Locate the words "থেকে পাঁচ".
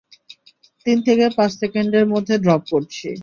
1.07-1.51